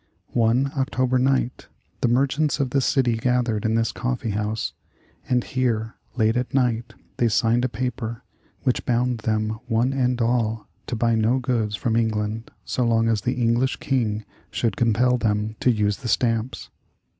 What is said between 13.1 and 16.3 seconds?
the English King should compel them to use the